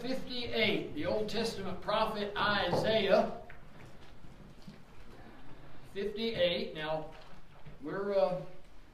[0.00, 3.30] 58, the Old Testament prophet Isaiah
[5.94, 6.74] 58.
[6.74, 7.06] Now,
[7.82, 8.34] we're, uh,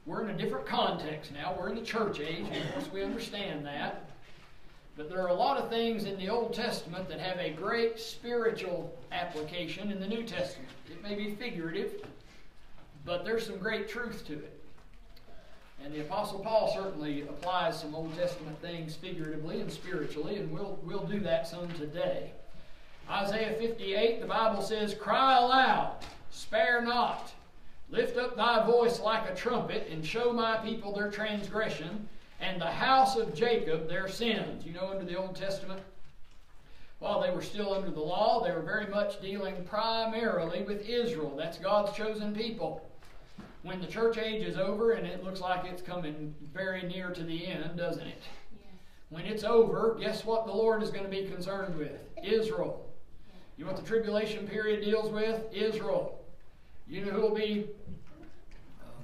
[0.05, 1.55] we're in a different context now.
[1.57, 4.09] We're in the church age, of course, we understand that.
[4.97, 7.99] But there are a lot of things in the Old Testament that have a great
[7.99, 10.69] spiritual application in the New Testament.
[10.89, 12.01] It may be figurative,
[13.05, 14.56] but there's some great truth to it.
[15.83, 20.79] And the Apostle Paul certainly applies some Old Testament things figuratively and spiritually, and we'll,
[20.83, 22.31] we'll do that some today.
[23.09, 25.93] Isaiah 58, the Bible says, Cry aloud,
[26.29, 27.31] spare not.
[27.89, 32.09] Lift up thy voice like a trumpet, and show my people their transgression,
[32.41, 34.65] and the house of Jacob their sins.
[34.65, 35.79] You know, under the Old Testament,
[36.99, 41.33] while they were still under the law, they were very much dealing primarily with Israel.
[41.37, 42.83] That's God's chosen people
[43.67, 47.23] when the church age is over, and it looks like it's coming very near to
[47.23, 48.23] the end, doesn't it?
[49.09, 51.99] When it's over, guess what the Lord is going to be concerned with?
[52.23, 52.85] Israel.
[53.57, 55.41] You know what the tribulation period deals with?
[55.53, 56.17] Israel.
[56.87, 57.67] You know who will be
[58.81, 59.03] um,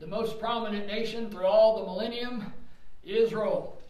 [0.00, 2.52] the most prominent nation through all the millennium?
[3.04, 3.80] Israel.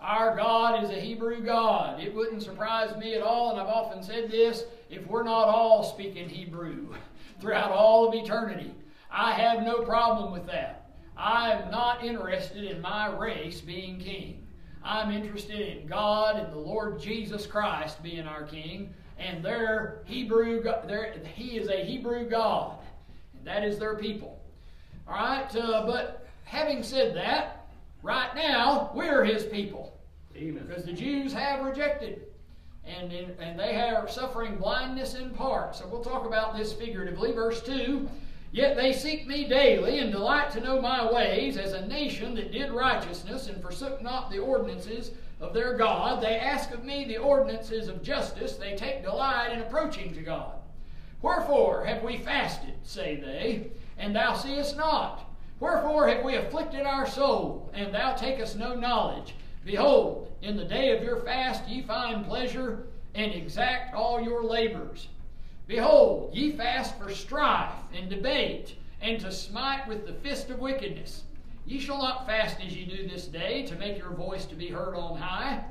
[0.00, 2.00] Our God is a Hebrew God.
[2.00, 5.82] It wouldn't surprise me at all, and I've often said this if we're not all
[5.82, 6.94] speaking Hebrew
[7.40, 8.74] throughout all of eternity.
[9.14, 10.90] I have no problem with that.
[11.16, 14.44] I am not interested in my race being king.
[14.82, 20.62] I'm interested in God and the Lord Jesus Christ being our king, and their Hebrew,
[20.62, 22.78] their, He is a Hebrew God,
[23.38, 24.42] and that is their people.
[25.06, 27.68] All right, uh, but having said that,
[28.02, 29.96] right now we're His people,
[30.36, 30.66] Amen.
[30.66, 32.26] because the Jews have rejected,
[32.84, 35.76] and in, and they are suffering blindness in part.
[35.76, 37.30] So we'll talk about this figuratively.
[37.30, 38.08] Verse two.
[38.54, 42.52] Yet they seek me daily and delight to know my ways, as a nation that
[42.52, 45.10] did righteousness and forsook not the ordinances
[45.40, 46.22] of their God.
[46.22, 48.54] They ask of me the ordinances of justice.
[48.54, 50.52] They take delight in approaching to God.
[51.20, 55.28] Wherefore have we fasted, say they, and thou seest not?
[55.58, 59.34] Wherefore have we afflicted our soul, and thou takest no knowledge?
[59.64, 62.86] Behold, in the day of your fast ye find pleasure,
[63.16, 65.08] and exact all your labors.
[65.66, 71.22] Behold, ye fast for strife and debate, and to smite with the fist of wickedness.
[71.66, 74.68] Ye shall not fast as ye do this day, to make your voice to be
[74.68, 75.64] heard on high.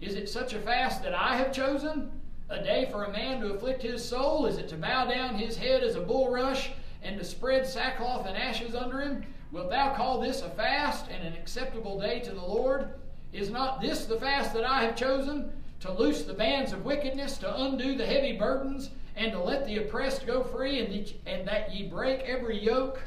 [0.00, 2.10] Is it such a fast that I have chosen?
[2.48, 4.46] A day for a man to afflict his soul?
[4.46, 6.70] Is it to bow down his head as a bulrush,
[7.02, 9.24] and to spread sackcloth and ashes under him?
[9.52, 12.88] Wilt thou call this a fast and an acceptable day to the Lord?
[13.32, 15.52] Is not this the fast that I have chosen?
[15.80, 19.78] To loose the bands of wickedness, to undo the heavy burdens, and to let the
[19.78, 23.02] oppressed go free, and, and that ye break every yoke?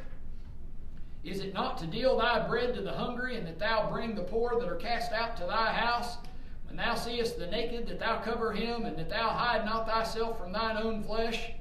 [1.24, 4.24] Is it not to deal thy bread to the hungry, and that thou bring the
[4.24, 6.18] poor that are cast out to thy house?
[6.66, 10.40] When thou seest the naked, that thou cover him, and that thou hide not thyself
[10.40, 11.52] from thine own flesh?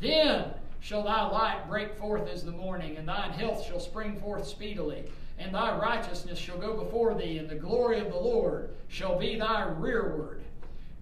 [0.00, 4.46] Then shall thy light break forth as the morning, and thine health shall spring forth
[4.46, 5.04] speedily,
[5.38, 9.36] and thy righteousness shall go before thee, and the glory of the Lord shall be
[9.36, 10.42] thy rearward.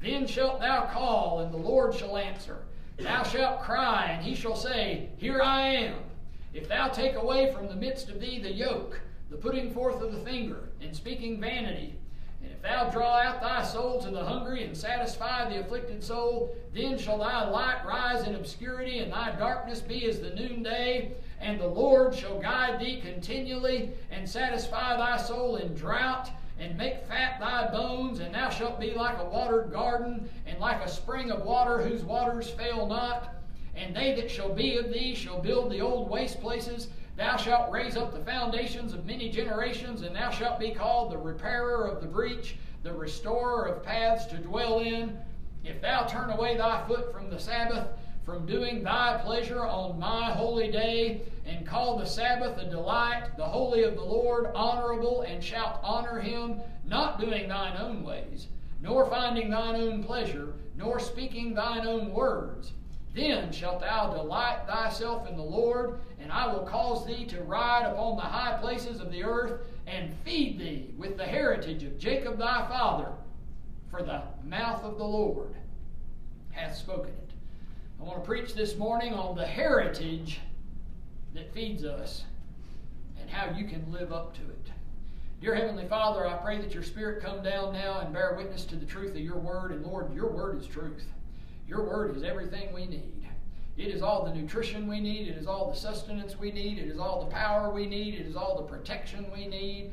[0.01, 2.59] Then shalt thou call, and the Lord shall answer.
[2.99, 5.99] Thou shalt cry, and he shall say, Here I am.
[6.55, 10.13] If thou take away from the midst of thee the yoke, the putting forth of
[10.13, 11.95] the finger, and speaking vanity,
[12.43, 16.55] and if thou draw out thy soul to the hungry and satisfy the afflicted soul,
[16.73, 21.13] then shall thy light rise in obscurity, and thy darkness be as the noonday.
[21.41, 27.07] And the Lord shall guide thee continually, and satisfy thy soul in drought, and make
[27.07, 31.31] fat thy bones, and thou shalt be like a watered garden, and like a spring
[31.31, 33.35] of water whose waters fail not.
[33.75, 36.89] And they that shall be of thee shall build the old waste places.
[37.17, 41.19] Thou shalt raise up the foundations of many generations, and thou shalt be called the
[41.19, 45.19] repairer of the breach, the restorer of paths to dwell in.
[45.65, 47.89] If thou turn away thy foot from the Sabbath,
[48.25, 51.23] from doing thy pleasure on my holy day,
[51.67, 56.61] call the Sabbath a delight, the holy of the Lord honorable, and shalt honor him,
[56.87, 58.47] not doing thine own ways,
[58.81, 62.73] nor finding thine own pleasure, nor speaking thine own words.
[63.15, 67.87] Then shalt thou delight thyself in the Lord, and I will cause thee to ride
[67.87, 72.39] upon the high places of the earth, and feed thee with the heritage of Jacob
[72.39, 73.13] thy father,
[73.91, 75.55] for the mouth of the Lord
[76.51, 77.33] hath spoken it.
[78.01, 80.41] I want to preach this morning on the heritage
[81.37, 82.25] that feeds us
[83.21, 84.71] and how you can live up to it.
[85.41, 88.77] Dear Heavenly Father, I pray that your Spirit come down now and bear witness to
[88.77, 89.71] the truth of your word.
[89.71, 91.05] And Lord, your word is truth.
[91.69, 93.29] Your word is everything we need.
[93.77, 95.29] It is all the nutrition we need.
[95.29, 96.79] It is all the sustenance we need.
[96.79, 98.15] It is all the power we need.
[98.15, 99.91] It is all the protection we need.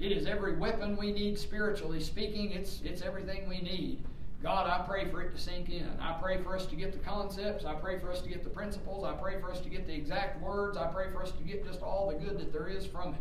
[0.00, 2.52] It is every weapon we need spiritually speaking.
[2.52, 4.02] It's, it's everything we need.
[4.42, 5.90] God, I pray for it to sink in.
[6.00, 7.64] I pray for us to get the concepts.
[7.64, 9.04] I pray for us to get the principles.
[9.04, 10.76] I pray for us to get the exact words.
[10.76, 13.20] I pray for us to get just all the good that there is from it.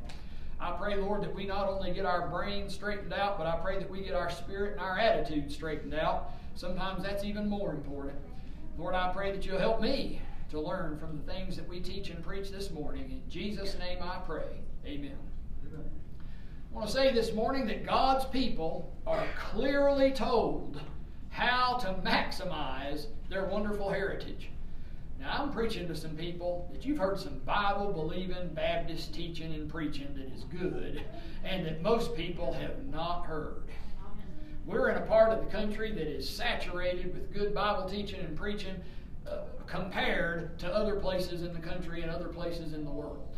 [0.59, 3.77] I pray, Lord, that we not only get our brain straightened out, but I pray
[3.79, 6.31] that we get our spirit and our attitude straightened out.
[6.55, 8.17] Sometimes that's even more important.
[8.77, 10.21] Lord, I pray that you'll help me
[10.51, 13.03] to learn from the things that we teach and preach this morning.
[13.11, 14.61] In Jesus' name I pray.
[14.85, 15.17] Amen.
[15.65, 15.89] Amen.
[16.71, 20.79] I want to say this morning that God's people are clearly told
[21.35, 24.47] how to maximize their wonderful heritage.
[25.19, 29.69] Now, I'm preaching to some people that you've heard some Bible believing Baptist teaching and
[29.69, 31.03] preaching that is good,
[31.43, 33.63] and that most people have not heard.
[34.65, 38.37] We're in a part of the country that is saturated with good Bible teaching and
[38.37, 38.75] preaching
[39.29, 43.37] uh, compared to other places in the country and other places in the world.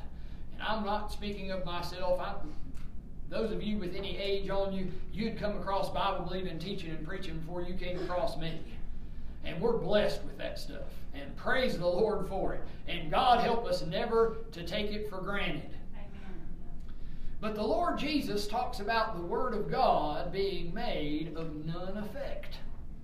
[0.53, 2.19] And I'm not speaking of myself.
[2.21, 2.53] I'm,
[3.29, 7.06] those of you with any age on you, you'd come across Bible believing, teaching, and
[7.06, 8.62] preaching before you came across me.
[9.44, 10.94] And we're blessed with that stuff.
[11.13, 12.62] And praise the Lord for it.
[12.88, 15.71] And God help us never to take it for granted.
[17.39, 22.56] But the Lord Jesus talks about the Word of God being made of none effect.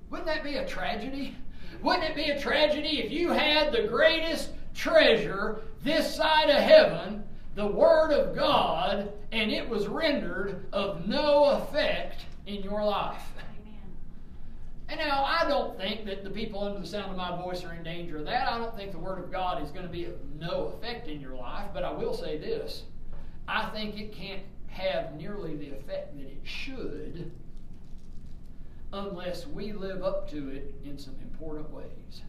[0.09, 1.35] Wouldn't that be a tragedy?
[1.81, 7.23] Wouldn't it be a tragedy if you had the greatest treasure this side of heaven,
[7.55, 13.21] the Word of God, and it was rendered of no effect in your life?
[14.89, 17.73] And now, I don't think that the people under the sound of my voice are
[17.73, 18.47] in danger of that.
[18.47, 21.19] I don't think the Word of God is going to be of no effect in
[21.19, 22.83] your life, but I will say this
[23.47, 27.31] I think it can't have nearly the effect that it should
[28.91, 32.21] unless we live up to it in some important ways.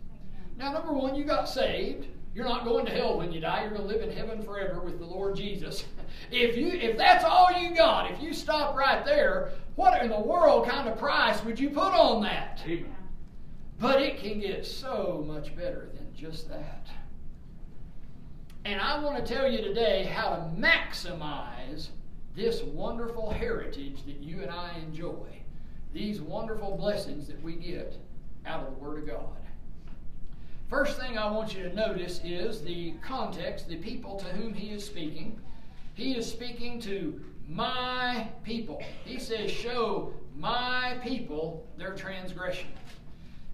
[0.57, 2.07] Now, number one, you got saved.
[2.35, 3.63] You're not going to hell when you die.
[3.63, 5.85] You're going to live in heaven forever with the Lord Jesus.
[6.31, 10.21] If you if that's all you got, if you stop right there, what in the
[10.21, 12.63] world kind of price would you put on that?
[12.65, 12.95] Amen.
[13.79, 16.89] But it can get so much better than just that.
[18.65, 21.89] And I want to tell you today how to maximize
[22.35, 25.27] this wonderful heritage that you and I enjoy,
[25.93, 27.99] these wonderful blessings that we get
[28.47, 29.44] out of the Word of God.
[30.75, 34.75] First thing I want you to notice is the context, the people to whom he
[34.75, 35.39] is speaking.
[35.95, 38.83] He is speaking to my people.
[39.05, 42.71] He says, Show my people their transgression.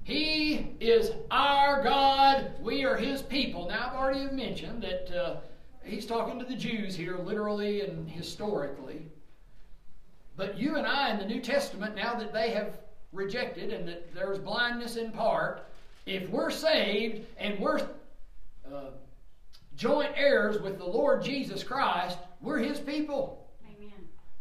[0.03, 2.53] He is our God.
[2.59, 3.69] We are His people.
[3.69, 5.37] Now, I've already mentioned that uh,
[5.85, 9.03] He's talking to the Jews here, literally and historically.
[10.39, 12.79] But you and I in the New Testament, now that they have
[13.13, 15.67] rejected and that there's blindness in part,
[16.07, 17.81] if we're saved and we're
[18.73, 18.91] uh,
[19.77, 23.49] joint heirs with the Lord Jesus Christ, we're His people.
[23.67, 23.93] Amen.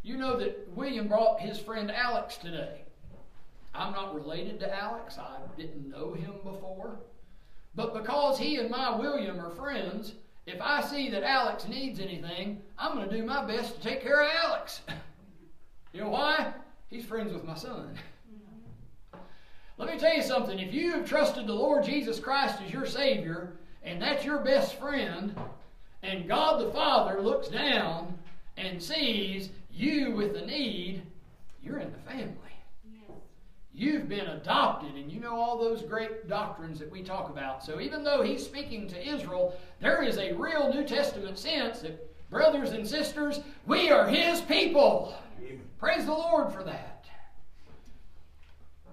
[0.03, 2.83] You know that William brought his friend Alex today.
[3.73, 5.17] I'm not related to Alex.
[5.17, 6.99] I didn't know him before.
[7.75, 10.13] But because he and my William are friends,
[10.45, 14.01] if I see that Alex needs anything, I'm going to do my best to take
[14.01, 14.81] care of Alex.
[15.93, 16.53] you know why?
[16.89, 17.93] He's friends with my son.
[19.79, 20.59] Let me tell you something.
[20.59, 24.77] If you have trusted the Lord Jesus Christ as your Savior, and that's your best
[24.77, 25.33] friend,
[26.03, 28.13] and God the Father looks down
[28.57, 31.03] and sees you with a need,
[31.63, 32.35] you're in the family.
[33.73, 37.63] You've been adopted, and you know all those great doctrines that we talk about.
[37.63, 42.05] So, even though he's speaking to Israel, there is a real New Testament sense that,
[42.29, 45.15] brothers and sisters, we are his people.
[45.39, 45.61] Amen.
[45.77, 46.98] Praise the Lord for that.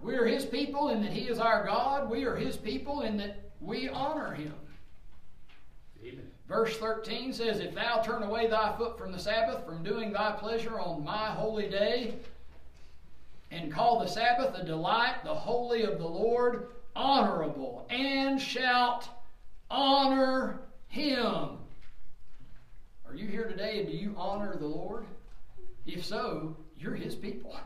[0.06, 2.08] We are his people in that he is our God.
[2.08, 4.54] We are his people in that we honor him.
[6.00, 6.30] Amen.
[6.46, 10.30] Verse 13 says, If thou turn away thy foot from the Sabbath, from doing thy
[10.30, 12.14] pleasure on my holy day,
[13.50, 19.08] and call the Sabbath a delight, the holy of the Lord, honorable, and shalt
[19.68, 21.58] honor him.
[23.08, 25.04] Are you here today and do you honor the Lord?
[25.84, 27.56] If so, you're his people.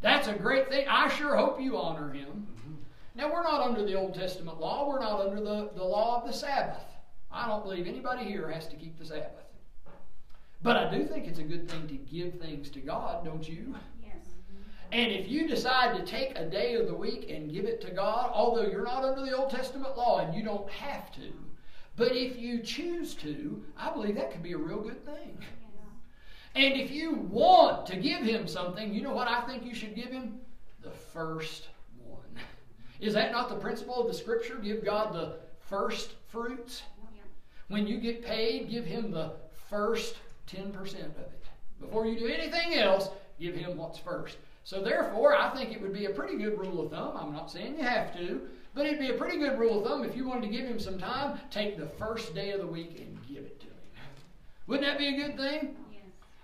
[0.00, 0.86] That's a great thing.
[0.88, 2.28] I sure hope you honor him.
[2.28, 2.74] Mm-hmm.
[3.14, 4.88] Now, we're not under the Old Testament law.
[4.88, 6.84] We're not under the, the law of the Sabbath.
[7.30, 9.50] I don't believe anybody here has to keep the Sabbath.
[10.62, 13.74] But I do think it's a good thing to give things to God, don't you?
[14.02, 14.34] Yes.
[14.92, 17.90] And if you decide to take a day of the week and give it to
[17.90, 21.32] God, although you're not under the Old Testament law and you don't have to,
[21.96, 25.38] but if you choose to, I believe that could be a real good thing.
[26.60, 29.94] And if you want to give him something, you know what I think you should
[29.94, 30.40] give him?
[30.82, 31.68] The first
[32.04, 32.20] one.
[33.00, 34.56] Is that not the principle of the scripture?
[34.56, 36.82] Give God the first fruits.
[37.68, 39.32] When you get paid, give him the
[39.70, 40.16] first
[40.48, 41.46] 10% of it.
[41.80, 43.08] Before you do anything else,
[43.40, 44.36] give Him what's first.
[44.64, 47.16] So, therefore, I think it would be a pretty good rule of thumb.
[47.16, 48.42] I'm not saying you have to,
[48.74, 50.78] but it'd be a pretty good rule of thumb if you wanted to give Him
[50.78, 53.72] some time, take the first day of the week and give it to Him.
[54.66, 55.74] Wouldn't that be a good thing?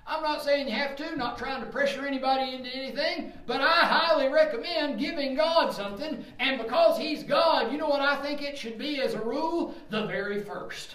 [0.09, 3.81] I'm not saying you have to, not trying to pressure anybody into anything, but I
[3.81, 8.57] highly recommend giving God something, and because He's God, you know what I think it
[8.57, 9.75] should be as a rule?
[9.91, 10.95] The very first.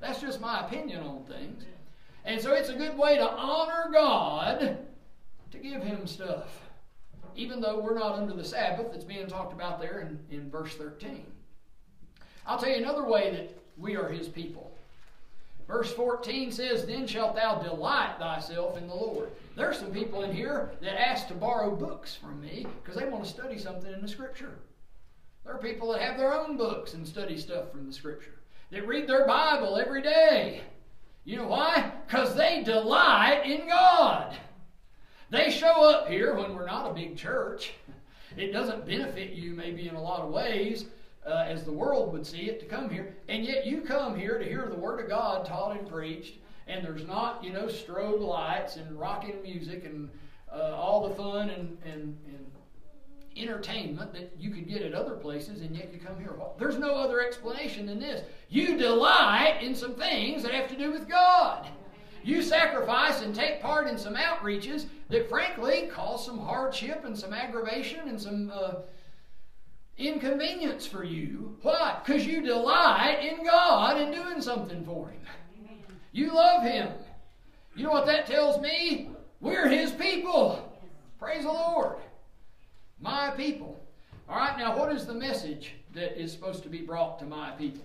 [0.00, 1.64] That's just my opinion on things.
[2.24, 4.78] And so it's a good way to honor God
[5.50, 6.60] to give Him stuff,
[7.34, 10.74] even though we're not under the Sabbath that's being talked about there in, in verse
[10.76, 11.24] 13.
[12.46, 14.69] I'll tell you another way that we are His people.
[15.70, 19.28] Verse 14 says, Then shalt thou delight thyself in the Lord.
[19.54, 23.08] There are some people in here that ask to borrow books from me because they
[23.08, 24.58] want to study something in the Scripture.
[25.44, 28.86] There are people that have their own books and study stuff from the Scripture, that
[28.86, 30.62] read their Bible every day.
[31.24, 31.92] You know why?
[32.06, 34.36] Because they delight in God.
[35.30, 37.74] They show up here when we're not a big church.
[38.36, 40.86] It doesn't benefit you, maybe, in a lot of ways
[41.26, 43.14] uh, as the world would see it, to come here.
[43.28, 46.84] And yet you come here to hear the Word of God taught and preached, and
[46.84, 50.08] there's not, you know, strobe lights and rocking music and
[50.52, 52.46] uh, all the fun and, and, and
[53.36, 56.34] entertainment that you could get at other places, and yet you come here.
[56.36, 58.22] Well, there's no other explanation than this.
[58.48, 61.68] You delight in some things that have to do with God.
[62.22, 67.32] You sacrifice and take part in some outreaches that, frankly, cause some hardship and some
[67.32, 68.50] aggravation and some.
[68.52, 68.72] Uh,
[70.08, 71.56] inconvenience for you.
[71.62, 72.00] Why?
[72.04, 75.20] Because you delight in God and doing something for Him.
[76.12, 76.88] You love Him.
[77.76, 79.10] You know what that tells me?
[79.40, 80.66] We're His people.
[81.18, 81.96] Praise the Lord.
[83.00, 83.78] My people.
[84.28, 87.50] All right, now what is the message that is supposed to be brought to my
[87.52, 87.84] people?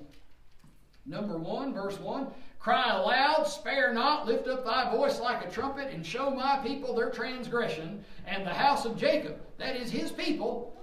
[1.06, 2.28] Number one, verse one
[2.60, 6.96] Cry aloud, spare not, lift up thy voice like a trumpet, and show my people
[6.96, 10.75] their transgression, and the house of Jacob, that is his people,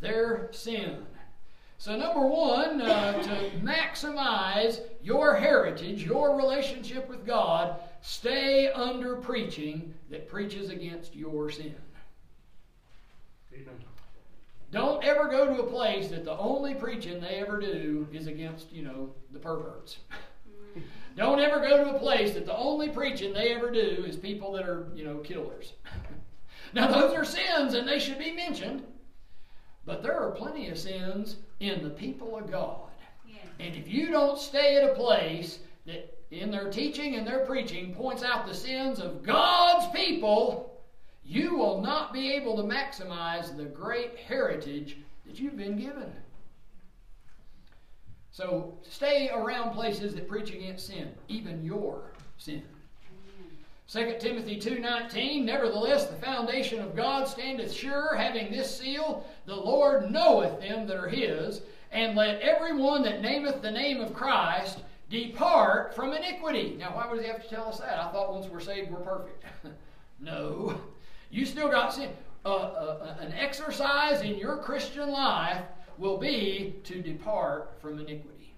[0.00, 1.06] their sin.
[1.78, 9.94] So, number one, uh, to maximize your heritage, your relationship with God, stay under preaching
[10.10, 11.74] that preaches against your sin.
[13.54, 13.74] Amen.
[14.70, 18.72] Don't ever go to a place that the only preaching they ever do is against,
[18.72, 19.98] you know, the perverts.
[21.16, 24.52] Don't ever go to a place that the only preaching they ever do is people
[24.52, 25.72] that are, you know, killers.
[26.72, 28.84] now, those are sins and they should be mentioned.
[29.90, 32.90] But there are plenty of sins in the people of God.
[33.28, 33.38] Yeah.
[33.58, 37.92] And if you don't stay at a place that in their teaching and their preaching
[37.92, 40.80] points out the sins of God's people,
[41.24, 46.12] you will not be able to maximize the great heritage that you've been given.
[48.30, 52.62] So stay around places that preach against sin, even your sin.
[53.92, 60.12] 2 Timothy 2.19, Nevertheless, the foundation of God standeth sure, having this seal, The Lord
[60.12, 64.78] knoweth them that are his, and let every one that nameth the name of Christ
[65.08, 66.76] depart from iniquity.
[66.78, 67.98] Now, why would he have to tell us that?
[67.98, 69.44] I thought once we're saved, we're perfect.
[70.20, 70.80] no.
[71.30, 72.10] You still got sin.
[72.44, 75.62] Uh, uh, an exercise in your Christian life
[75.98, 78.54] will be to depart from iniquity.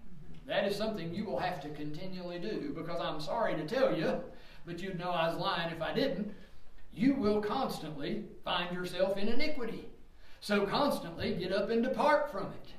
[0.47, 4.21] That is something you will have to continually do because I'm sorry to tell you,
[4.65, 6.35] but you'd know I was lying if I didn't.
[6.95, 9.89] You will constantly find yourself in iniquity.
[10.41, 12.73] So constantly get up and depart from it.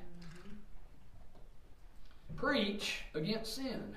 [2.36, 3.96] Preach against sin.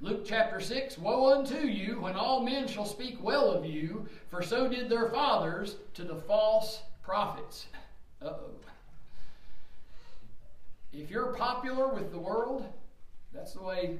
[0.00, 4.42] Luke chapter 6 Woe unto you when all men shall speak well of you, for
[4.42, 7.66] so did their fathers to the false prophets.
[8.20, 8.50] Uh oh.
[10.92, 12.66] If you're popular with the world,
[13.32, 13.98] that's the way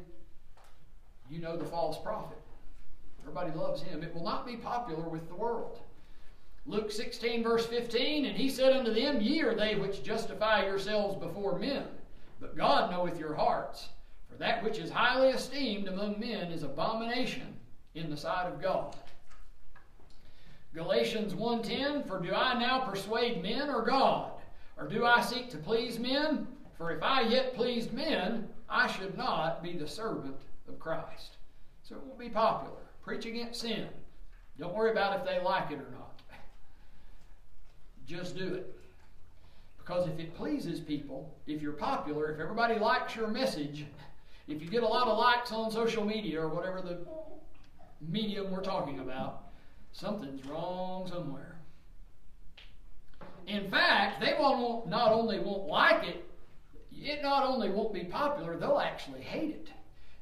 [1.30, 2.41] you know the false prophet.
[3.22, 4.02] Everybody loves him.
[4.02, 5.80] It will not be popular with the world.
[6.66, 11.16] Luke 16, verse 15, And he said unto them, Ye are they which justify yourselves
[11.16, 11.84] before men,
[12.40, 13.88] but God knoweth your hearts.
[14.30, 17.56] For that which is highly esteemed among men is abomination
[17.94, 18.96] in the sight of God.
[20.74, 24.32] Galatians 1:10 For do I now persuade men or God
[24.78, 26.46] or do I seek to please men
[26.78, 31.36] for if I yet pleased men I should not be the servant of Christ
[31.82, 33.88] so it will be popular Preach against sin.
[34.58, 36.20] Don't worry about if they like it or not.
[38.06, 38.74] Just do it.
[39.78, 43.84] Because if it pleases people, if you're popular, if everybody likes your message,
[44.46, 46.98] if you get a lot of likes on social media or whatever the
[48.00, 49.48] medium we're talking about,
[49.92, 51.56] something's wrong somewhere.
[53.46, 56.24] In fact, they won't, not only won't like it,
[56.92, 59.68] it not only won't be popular, they'll actually hate it.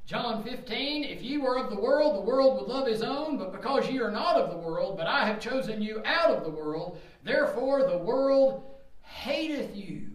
[0.05, 3.53] John 15, if ye were of the world, the world would love his own, but
[3.53, 6.49] because ye are not of the world, but I have chosen you out of the
[6.49, 8.63] world, therefore the world
[9.01, 10.09] hateth you.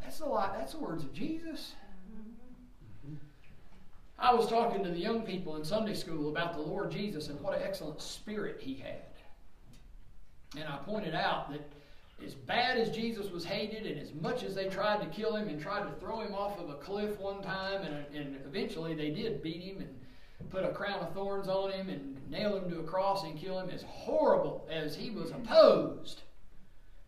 [0.00, 1.74] That's the lot, that's the words of Jesus.
[4.18, 7.40] I was talking to the young people in Sunday school about the Lord Jesus and
[7.40, 9.02] what an excellent spirit he had.
[10.56, 11.60] And I pointed out that
[12.24, 15.48] as bad as Jesus was hated, and as much as they tried to kill him
[15.48, 19.10] and tried to throw him off of a cliff one time, and, and eventually they
[19.10, 22.80] did beat him and put a crown of thorns on him and nail him to
[22.80, 26.22] a cross and kill him, as horrible as he was opposed,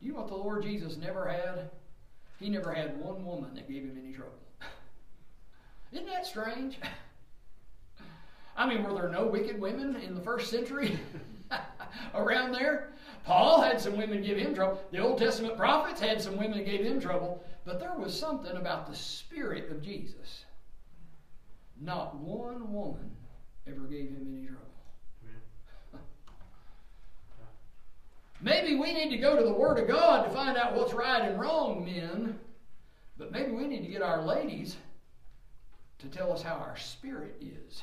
[0.02, 1.70] you know what the Lord Jesus never had?
[2.40, 4.32] He never had one woman that gave him any trouble.
[5.92, 6.78] Isn't that strange?
[8.56, 10.98] I mean, were there no wicked women in the first century
[12.14, 12.90] around there?
[13.24, 14.82] Paul had some women give him trouble.
[14.90, 17.44] The Old Testament prophets had some women that gave him trouble.
[17.64, 20.44] But there was something about the Spirit of Jesus.
[21.80, 23.10] Not one woman
[23.66, 24.62] ever gave him any trouble.
[28.40, 31.22] Maybe we need to go to the Word of God to find out what's right
[31.22, 32.40] and wrong, men.
[33.16, 34.76] But maybe we need to get our ladies
[36.00, 37.82] to tell us how our spirit is.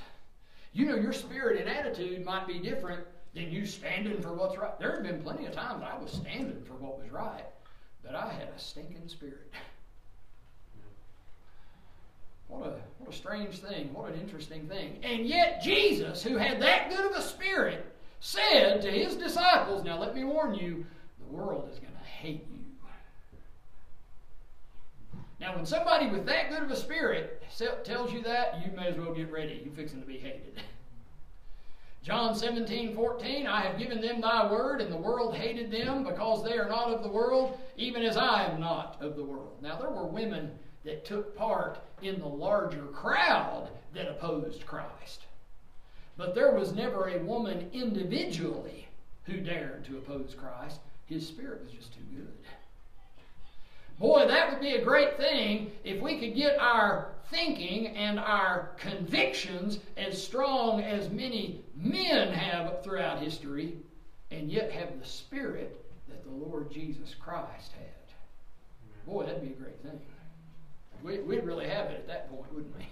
[0.74, 4.78] You know, your spirit and attitude might be different than you standing for what's right.
[4.80, 7.46] There have been plenty of times I was standing for what was right,
[8.04, 9.52] but I had a stinking spirit.
[12.48, 13.94] What a, what a strange thing.
[13.94, 15.00] What an interesting thing.
[15.04, 17.86] And yet, Jesus, who had that good of a spirit,
[18.20, 20.86] said to his disciples, Now let me warn you,
[21.20, 22.60] the world is going to hate you.
[25.40, 27.42] Now, when somebody with that good of a spirit
[27.86, 29.62] tells you that, you may as well get ready.
[29.64, 30.62] You're fixing to be hated.
[32.02, 36.44] John 17, 14, I have given them thy word, and the world hated them because
[36.44, 39.58] they are not of the world, even as I am not of the world.
[39.62, 40.52] Now, there were women
[40.86, 45.26] that took part in the larger crowd that opposed Christ.
[46.16, 48.88] But there was never a woman individually
[49.26, 50.80] who dared to oppose Christ.
[51.06, 52.34] His spirit was just too good.
[54.00, 58.72] Boy, that would be a great thing if we could get our thinking and our
[58.78, 63.76] convictions as strong as many men have throughout history,
[64.32, 67.88] and yet have the spirit that the Lord Jesus Christ had.
[69.06, 70.00] Boy, that'd be a great thing.
[71.04, 72.88] We'd really have it at that point, wouldn't we?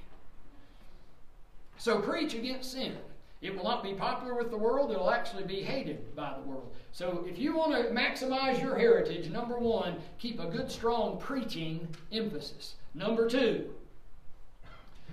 [1.77, 2.97] So preach against sin.
[3.41, 6.71] It will not be popular with the world, it'll actually be hated by the world.
[6.91, 11.87] So if you want to maximize your heritage, number one, keep a good, strong preaching
[12.11, 12.75] emphasis.
[12.95, 13.69] Number two,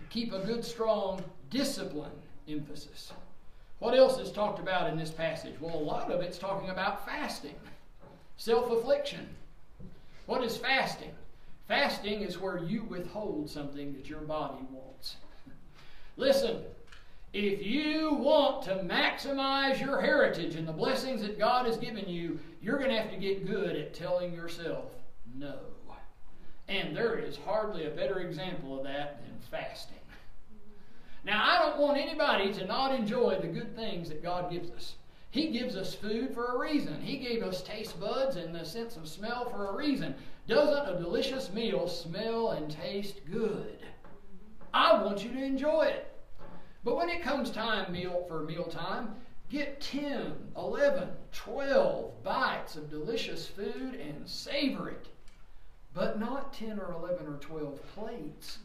[0.08, 2.12] keep a good, strong discipline
[2.48, 3.12] emphasis.
[3.78, 5.54] What else is talked about in this passage?
[5.60, 7.56] Well, a lot of it's talking about fasting,
[8.38, 9.28] self affliction.
[10.24, 11.10] What is fasting?
[11.68, 15.16] Fasting is where you withhold something that your body wants.
[16.16, 16.62] Listen,
[17.34, 22.38] if you want to maximize your heritage and the blessings that God has given you,
[22.62, 24.92] you're going to have to get good at telling yourself
[25.36, 25.56] no.
[26.68, 29.98] And there is hardly a better example of that than fasting.
[31.24, 34.94] Now, I don't want anybody to not enjoy the good things that God gives us.
[35.30, 37.00] He gives us food for a reason.
[37.02, 40.14] He gave us taste buds and the sense of smell for a reason.
[40.46, 43.80] Doesn't a delicious meal smell and taste good?
[44.72, 46.13] I want you to enjoy it.
[46.84, 49.14] But when it comes time meal for mealtime,
[49.48, 55.06] get 10, 11, 12 bites of delicious food and savor it.
[55.94, 58.58] But not 10 or 11 or 12 plates.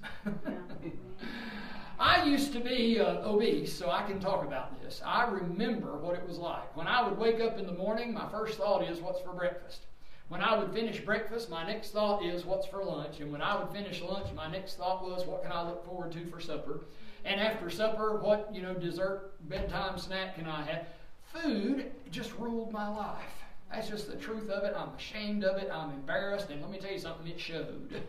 [1.99, 5.01] I used to be uh, obese, so I can talk about this.
[5.05, 6.75] I remember what it was like.
[6.75, 9.85] When I would wake up in the morning, my first thought is, What's for breakfast?
[10.29, 13.19] When I would finish breakfast, my next thought is, What's for lunch?
[13.19, 16.11] And when I would finish lunch, my next thought was, What can I look forward
[16.13, 16.81] to for supper?
[17.25, 20.85] And after supper, what, you know, dessert, bedtime snack can I have?
[21.33, 23.23] Food just ruled my life.
[23.71, 24.73] That's just the truth of it.
[24.75, 25.69] I'm ashamed of it.
[25.71, 26.49] I'm embarrassed.
[26.49, 28.01] And let me tell you something, it showed.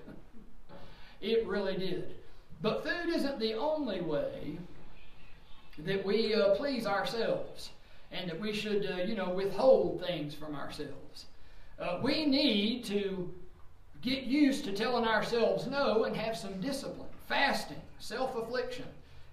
[1.21, 2.15] it really did.
[2.63, 4.59] But food isn't the only way
[5.79, 7.71] that we uh, please ourselves
[8.13, 11.27] and that we should, uh, you know, withhold things from ourselves.
[11.79, 13.33] Uh, we need to
[14.03, 18.87] get used to telling ourselves no and have some discipline, fasting, self affliction,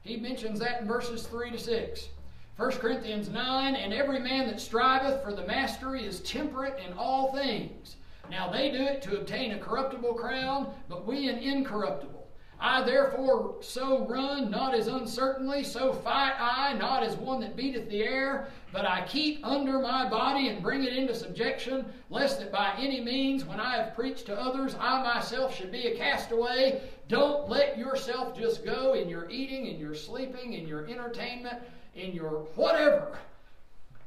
[0.07, 2.07] he mentions that in verses 3 to 6.
[2.55, 7.33] 1 Corinthians 9, and every man that striveth for the mastery is temperate in all
[7.33, 7.97] things.
[8.31, 12.16] Now they do it to obtain a corruptible crown, but we an incorruptible.
[12.59, 17.87] I therefore so run, not as uncertainly, so fight I, not as one that beateth
[17.87, 22.51] the air, but I keep under my body and bring it into subjection, lest that
[22.51, 26.81] by any means, when I have preached to others, I myself should be a castaway.
[27.07, 31.57] Don't let yourself just go in your eating, in your sleeping, in your entertainment,
[31.95, 33.19] in your whatever.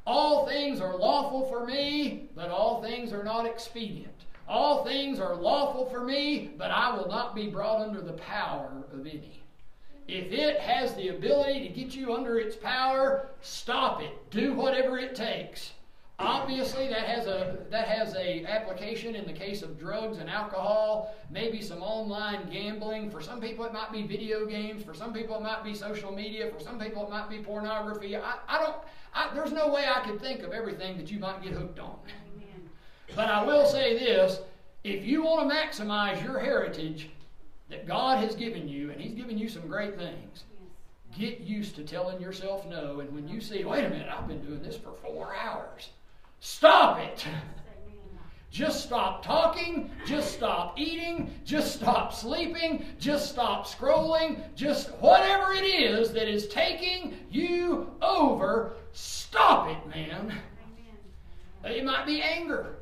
[0.07, 4.25] All things are lawful for me, but all things are not expedient.
[4.51, 8.69] All things are lawful for me, but I will not be brought under the power
[8.93, 9.41] of any.
[10.09, 14.11] If it has the ability to get you under its power, stop it.
[14.31, 15.71] Do whatever it takes.
[16.19, 21.15] Obviously, that has a that has a application in the case of drugs and alcohol,
[21.31, 23.09] maybe some online gambling.
[23.09, 24.83] For some people, it might be video games.
[24.83, 26.51] For some people, it might be social media.
[26.51, 28.17] For some people, it might be pornography.
[28.17, 28.77] I, I don't.
[29.15, 32.01] I, there's no way I could think of everything that you might get hooked on.
[33.17, 34.41] But I will say this
[34.85, 37.11] if you want to maximize your heritage
[37.69, 40.45] that God has given you, and He's given you some great things,
[41.17, 43.01] get used to telling yourself no.
[43.01, 45.91] And when you see, wait a minute, I've been doing this for four hours,
[46.41, 47.25] stop it.
[48.51, 55.63] Just stop talking, just stop eating, just stop sleeping, just stop scrolling, just whatever it
[55.63, 60.35] is that is taking you over, stop it, man.
[61.65, 62.75] It might be anger.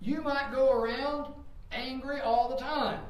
[0.00, 1.32] You might go around
[1.72, 3.00] angry all the time.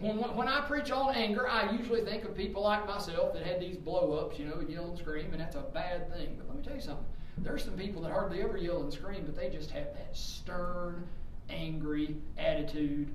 [0.00, 3.60] When, when I preach on anger, I usually think of people like myself that had
[3.60, 6.34] these blow ups, you know, yell and scream, and that's a bad thing.
[6.36, 7.06] But let me tell you something.
[7.38, 11.06] There's some people that hardly ever yell and scream, but they just have that stern,
[11.48, 13.14] angry attitude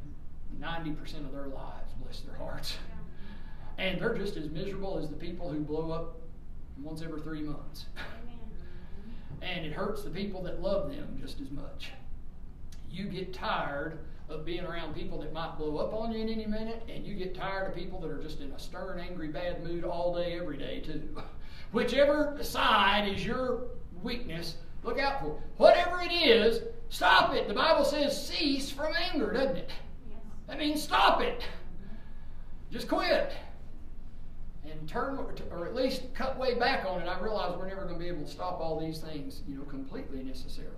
[0.59, 2.77] 90% of their lives, bless their hearts.
[3.77, 6.17] And they're just as miserable as the people who blow up
[6.81, 7.85] once every three months.
[9.41, 11.91] and it hurts the people that love them just as much
[12.91, 13.99] you get tired
[14.29, 17.15] of being around people that might blow up on you in any minute, and you
[17.15, 20.37] get tired of people that are just in a stern, angry, bad mood all day,
[20.39, 21.17] every day, too.
[21.71, 23.67] Whichever side is your
[24.03, 25.41] weakness, look out for.
[25.57, 27.47] Whatever it is, stop it.
[27.47, 29.69] The Bible says cease from anger, doesn't it?
[30.47, 31.43] That means stop it.
[32.71, 33.31] Just quit.
[34.65, 35.17] And turn,
[35.51, 37.07] or at least cut way back on it.
[37.07, 39.63] I realize we're never going to be able to stop all these things, you know,
[39.63, 40.75] completely necessarily.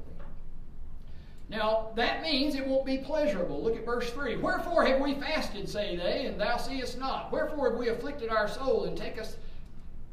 [1.52, 3.62] Now, that means it won't be pleasurable.
[3.62, 4.38] Look at verse 3.
[4.38, 7.30] Wherefore have we fasted, say they, and thou seest not?
[7.30, 9.36] Wherefore have we afflicted our soul, and take us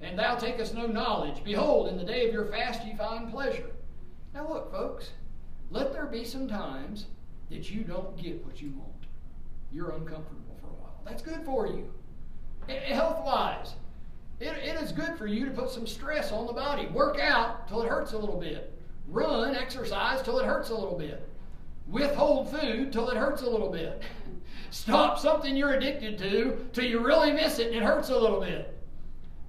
[0.01, 1.45] and thou takest no knowledge?
[1.45, 3.71] Behold, in the day of your fast ye find pleasure.
[4.35, 5.11] Now look, folks,
[5.71, 7.07] let there be some times
[7.51, 9.07] that you don't get what you want.
[9.71, 11.01] You're uncomfortable for a while.
[11.05, 11.89] That's good for you.
[12.67, 13.75] Health wise,
[14.41, 16.89] it, it is good for you to put some stress on the body.
[16.89, 18.75] Work out till it hurts a little bit.
[19.07, 21.28] Run, exercise till it hurts a little bit.
[21.89, 24.03] Withhold food till it hurts a little bit.
[24.71, 28.41] Stop something you're addicted to till you really miss it and it hurts a little
[28.41, 28.79] bit.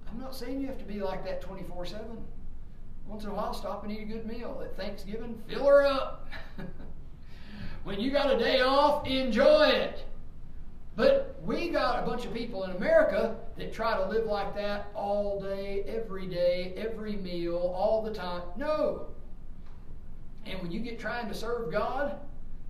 [0.10, 2.06] I'm not saying you have to be like that 24 7.
[3.08, 4.62] Once in a while, stop and eat a good meal.
[4.64, 6.30] At Thanksgiving, fill her up.
[7.84, 10.06] when you got a day off, enjoy it.
[10.96, 14.88] But we got a bunch of people in America that try to live like that
[14.94, 18.44] all day, every day, every meal, all the time.
[18.58, 19.08] No.
[20.46, 22.18] And when you get trying to serve God,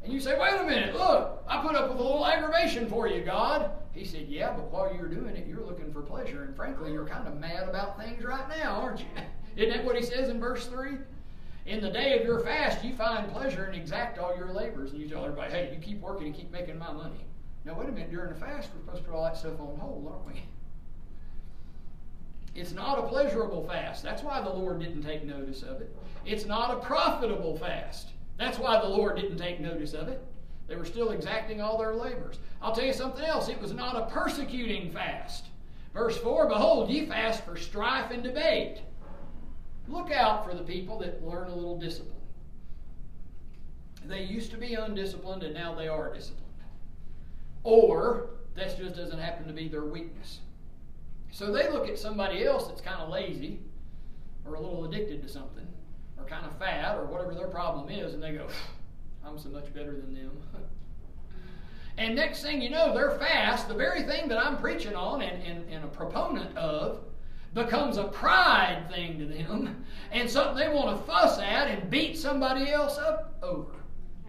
[0.03, 3.07] and you say, wait a minute, look, I put up with a little aggravation for
[3.07, 3.71] you, God.
[3.91, 6.43] He said, yeah, but while you're doing it, you're looking for pleasure.
[6.43, 9.05] And frankly, you're kind of mad about things right now, aren't you?
[9.57, 10.91] Isn't that what he says in verse 3?
[11.65, 14.91] In the day of your fast, you find pleasure and exact all your labors.
[14.91, 17.25] And you tell everybody, hey, you keep working and keep making my money.
[17.65, 19.77] Now, wait a minute, during the fast, we're supposed to put all that stuff on
[19.77, 20.43] hold, aren't we?
[22.55, 24.03] It's not a pleasurable fast.
[24.03, 25.95] That's why the Lord didn't take notice of it.
[26.25, 28.09] It's not a profitable fast.
[28.39, 30.23] That's why the Lord didn't take notice of it.
[30.67, 32.39] They were still exacting all their labors.
[32.62, 33.49] I'll tell you something else.
[33.49, 35.45] It was not a persecuting fast.
[35.93, 38.78] Verse 4 Behold, ye fast for strife and debate.
[39.89, 42.15] Look out for the people that learn a little discipline.
[44.06, 46.45] They used to be undisciplined and now they are disciplined.
[47.63, 50.39] Or that just doesn't happen to be their weakness.
[51.32, 53.60] So they look at somebody else that's kind of lazy
[54.45, 55.67] or a little addicted to something
[56.30, 58.48] kind of fat or whatever their problem is, and they go,
[59.26, 60.32] I'm so much better than them.
[61.98, 65.44] and next thing you know, they're fast, the very thing that I'm preaching on and,
[65.44, 67.02] and, and a proponent of
[67.54, 72.18] becomes a pride thing to them and something they want to fuss at and beat
[72.18, 73.72] somebody else up over.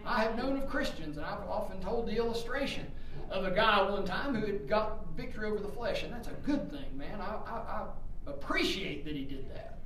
[0.03, 2.87] I have known of Christians, and I've often told the illustration
[3.29, 6.33] of a guy one time who had got victory over the flesh, and that's a
[6.43, 7.21] good thing, man.
[7.21, 7.85] I, I, I
[8.25, 9.80] appreciate that he did that.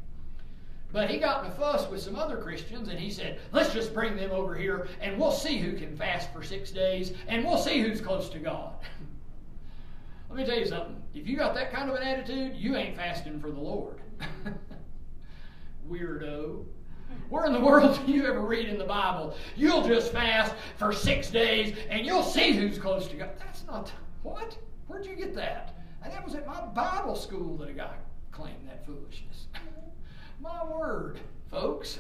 [0.96, 3.94] But he got in a fuss with some other Christians and he said, let's just
[3.94, 7.58] bring them over here and we'll see who can fast for six days and we'll
[7.58, 8.76] see who's close to God.
[10.30, 10.96] Let me tell you something.
[11.14, 14.00] If you got that kind of an attitude, you ain't fasting for the Lord.
[15.90, 16.64] Weirdo.
[17.28, 19.36] Where in the world do you ever read in the Bible?
[19.58, 23.32] You'll just fast for six days and you'll see who's close to God.
[23.38, 23.92] That's not
[24.24, 24.58] what?
[24.88, 25.76] Where'd you get that?
[26.06, 27.96] And that was at my Bible school that a guy
[28.32, 29.48] claimed that foolishness.
[30.42, 31.20] my word,
[31.50, 32.00] folks.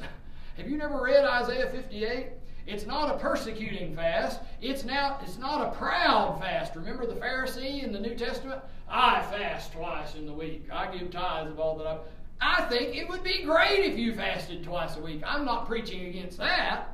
[0.57, 2.27] Have you never read Isaiah 58?
[2.67, 4.41] It's not a persecuting fast.
[4.61, 6.75] It's now it's not a proud fast.
[6.75, 8.61] Remember the Pharisee in the New Testament?
[8.89, 10.67] I fast twice in the week.
[10.71, 11.97] I give tithes of all that I
[12.41, 15.21] I think it would be great if you fasted twice a week.
[15.25, 16.87] I'm not preaching against that.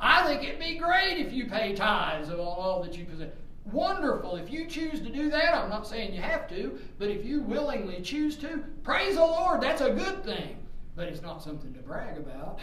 [0.00, 3.30] I think it'd be great if you pay tithes of all that you possess.
[3.72, 4.36] Wonderful.
[4.36, 7.42] If you choose to do that, I'm not saying you have to, but if you
[7.42, 9.60] willingly choose to, praise the Lord.
[9.60, 10.56] That's a good thing.
[10.98, 12.58] But it's not something to brag about.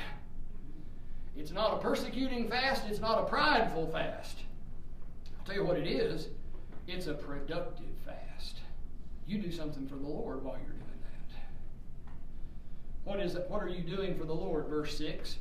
[1.37, 4.39] It's not a persecuting fast, it's not a prideful fast.
[5.39, 6.27] I'll tell you what it is
[6.85, 8.59] it's a productive fast.
[9.25, 12.11] You do something for the Lord while you're doing that.
[13.05, 13.49] What is it?
[13.49, 14.67] What are you doing for the Lord?
[14.67, 15.37] Verse 6.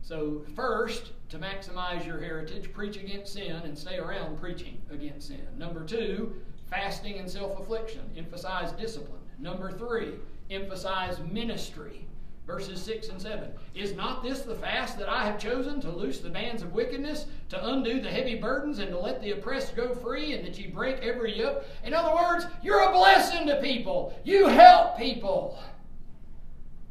[0.00, 5.46] So, first, to maximize your heritage, preach against sin and stay around preaching against sin.
[5.58, 6.36] Number two,
[6.70, 8.02] fasting and self affliction.
[8.16, 9.20] Emphasize discipline.
[9.40, 10.12] Number three,
[10.50, 12.06] emphasize ministry
[12.46, 13.50] verses 6 and 7.
[13.74, 17.26] Is not this the fast that I have chosen to loose the bands of wickedness,
[17.48, 20.68] to undo the heavy burdens, and to let the oppressed go free, and that ye
[20.68, 21.64] break every yoke?
[21.84, 24.18] In other words, you're a blessing to people.
[24.24, 25.58] You help people.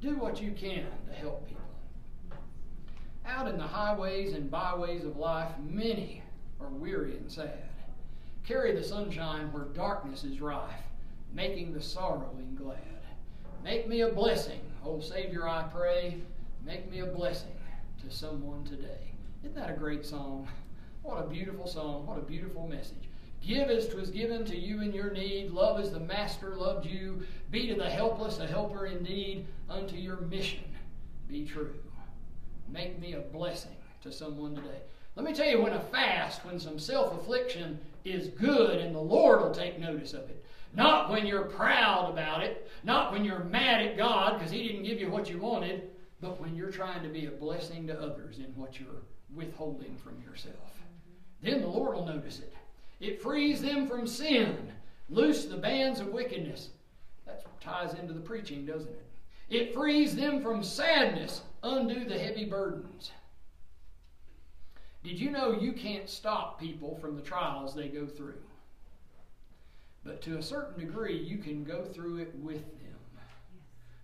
[0.01, 1.63] Do what you can to help people.
[3.25, 6.21] Out in the highways and byways of life, many
[6.59, 7.69] are weary and sad.
[8.45, 10.83] Carry the sunshine where darkness is rife,
[11.33, 12.94] making the sorrowing glad.
[13.65, 16.17] Make me a blessing Oh, Savior, I pray,
[16.63, 17.57] make me a blessing
[18.03, 19.11] to someone today.
[19.41, 20.47] Isn't that a great song?
[21.01, 22.05] What a beautiful song.
[22.05, 23.09] What a beautiful message.
[23.41, 25.49] Give as 'twas given to you in your need.
[25.49, 27.25] Love as the Master loved you.
[27.49, 29.47] Be to the helpless a helper indeed.
[29.67, 30.63] Unto your mission
[31.27, 31.73] be true.
[32.69, 34.81] Make me a blessing to someone today.
[35.15, 38.99] Let me tell you, when a fast, when some self affliction is good and the
[38.99, 43.43] Lord will take notice of it, not when you're proud about it, not when you're
[43.45, 47.01] mad at God because He didn't give you what you wanted, but when you're trying
[47.03, 50.55] to be a blessing to others in what you're withholding from yourself.
[51.41, 52.53] Then the Lord will notice it.
[52.99, 54.71] It frees them from sin,
[55.09, 56.69] loose the bands of wickedness.
[57.25, 59.05] That ties into the preaching, doesn't it?
[59.49, 63.11] It frees them from sadness, undo the heavy burdens.
[65.05, 68.41] Did you know you can't stop people from the trials they go through?
[70.03, 72.97] But to a certain degree, you can go through it with them.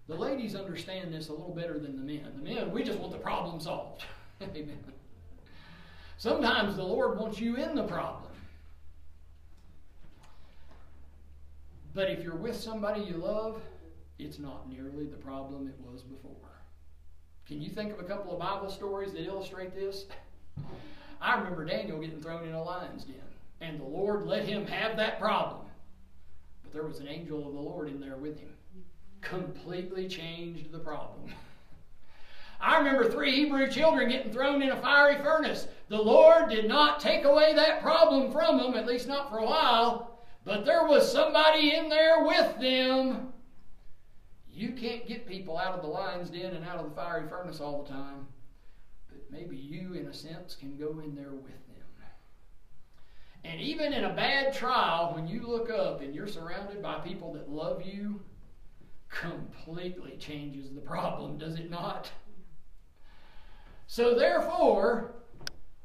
[0.08, 2.32] The ladies understand this a little better than the men.
[2.36, 4.04] The men, we just want the problem solved.
[4.44, 4.78] Amen.
[6.18, 8.32] Sometimes the Lord wants you in the problem.
[11.96, 13.60] But if you're with somebody you love,
[14.20, 16.32] it's not nearly the problem it was before.
[17.48, 20.06] Can you think of a couple of Bible stories that illustrate this?
[21.22, 23.16] I remember Daniel getting thrown in a lion's den,
[23.62, 25.68] and the Lord let him have that problem
[26.64, 28.50] But there was an angel of the Lord in there with him.
[29.22, 31.32] Completely changed the problem.
[32.60, 35.68] I remember three Hebrew children getting thrown in a fiery furnace.
[35.90, 39.46] The Lord did not take away that problem from them, at least not for a
[39.46, 43.34] while, but there was somebody in there with them.
[44.52, 47.60] You can't get people out of the lion's den and out of the fiery furnace
[47.60, 48.28] all the time,
[49.32, 51.72] maybe you, in a sense, can go in there with them.
[53.44, 57.34] And even in a bad trial, when you look up and you're surrounded by people
[57.34, 58.22] that love you,
[59.10, 62.12] completely changes the problem, does it not?
[63.88, 65.16] So, therefore,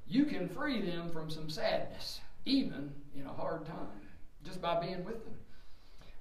[0.06, 4.02] you can free them from some sadness, even in a hard time,
[4.44, 5.34] just by being with them.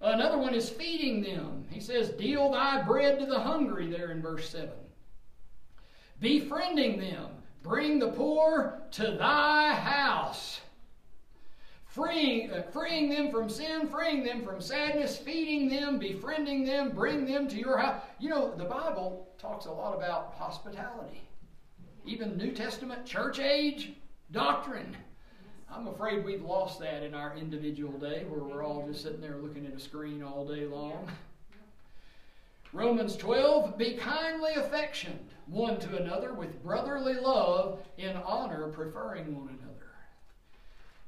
[0.02, 1.66] Another one is feeding them.
[1.70, 4.70] He says, Deal thy bread to the hungry, there in verse 7.
[6.20, 7.28] Befriending them.
[7.62, 10.62] Bring the poor to thy house
[11.96, 17.26] freeing, uh, freeing them from sin, freeing them from sadness, feeding them, befriending them, bring
[17.26, 18.02] them to your house.
[18.20, 21.22] You know, the Bible talks a lot about hospitality,
[22.06, 23.94] even New Testament church age
[24.32, 24.96] doctrine.
[25.74, 29.38] I'm afraid we've lost that in our individual day where we're all just sitting there
[29.38, 31.10] looking at a screen all day long.
[32.76, 39.48] Romans 12, be kindly affectioned one to another with brotherly love, in honor, preferring one
[39.48, 39.76] another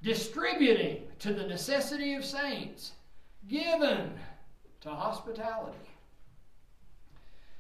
[0.02, 2.94] distributing to the necessity of saints,
[3.48, 4.14] given
[4.82, 5.78] to hospitality.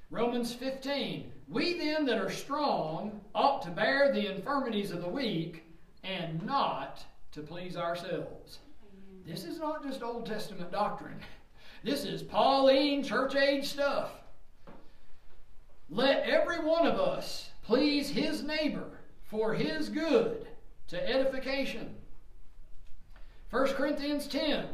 [0.10, 1.32] Romans 15.
[1.50, 5.64] We then that are strong ought to bear the infirmities of the weak
[6.04, 8.60] and not to please ourselves.
[9.26, 11.20] This is not just Old Testament doctrine.
[11.84, 14.12] This is Pauline church age stuff.
[15.90, 20.48] Let every one of us please his neighbor for his good
[20.88, 21.96] to edification.
[23.52, 24.66] 1 Corinthians 10.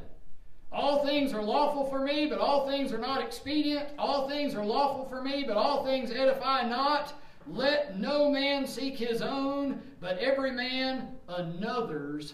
[0.72, 3.89] All things are lawful for me, but all things are not expedient.
[4.00, 7.13] All things are lawful for me, but all things edify not.
[7.46, 12.34] Let no man seek his own, but every man another's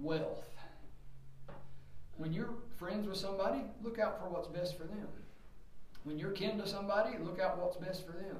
[0.00, 0.44] wealth.
[2.16, 5.08] When you're friends with somebody, look out for what's best for them.
[6.04, 8.36] When you're kin to somebody, look out what's best for them.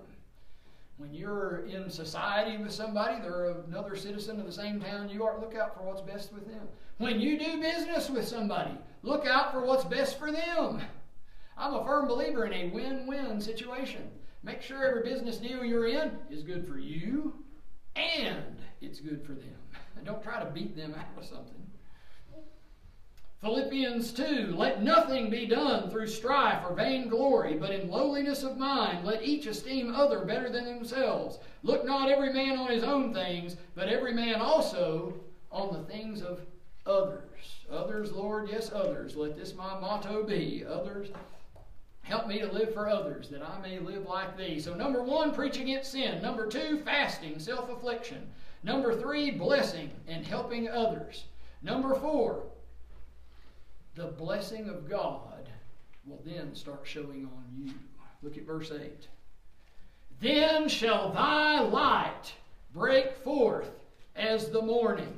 [0.96, 5.40] When you're in society with somebody, they're another citizen of the same town you are,
[5.40, 6.66] look out for what's best with them.
[6.98, 8.72] When you do business with somebody,
[9.02, 10.82] look out for what's best for them.
[11.56, 14.10] I'm a firm believer in a win win situation.
[14.42, 17.34] Make sure every business deal you're in is good for you
[17.96, 19.56] and it's good for them.
[20.04, 21.67] Don't try to beat them out of something.
[23.40, 29.04] Philippians 2 Let nothing be done through strife or vainglory, but in lowliness of mind
[29.04, 31.38] let each esteem other better than themselves.
[31.62, 35.14] Look not every man on his own things, but every man also
[35.52, 36.40] on the things of
[36.84, 37.64] others.
[37.70, 39.14] Others, Lord, yes, others.
[39.14, 40.64] Let this my motto be.
[40.68, 41.10] Others,
[42.02, 44.58] help me to live for others, that I may live like thee.
[44.58, 46.20] So, number one, preach against sin.
[46.20, 48.26] Number two, fasting, self affliction.
[48.64, 51.26] Number three, blessing and helping others.
[51.62, 52.42] Number four,
[53.98, 55.48] the blessing of God
[56.06, 57.72] will then start showing on you.
[58.22, 59.08] Look at verse 8.
[60.20, 62.32] Then shall thy light
[62.72, 63.70] break forth
[64.14, 65.12] as the morning,